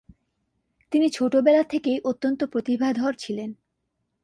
তিনি 0.91 1.07
ছোটবেলা 1.09 1.63
থেকেই 1.63 1.99
অত্যন্ত 2.03 2.43
প্রতিভাধর 2.43 3.13
ছিলেন। 3.13 3.49